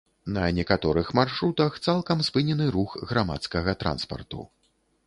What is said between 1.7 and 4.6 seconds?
цалкам спынены рух грамадскага транспарту.